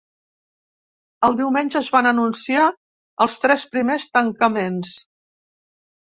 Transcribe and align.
El 1.27 1.35
diumenge 1.41 1.75
es 1.79 1.89
van 1.95 2.09
anunciar 2.11 2.63
els 3.25 3.35
tres 3.43 3.65
primers 3.75 4.07
tancaments. 4.19 4.95